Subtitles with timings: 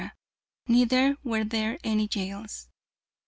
[0.67, 2.69] Neither were there any jails.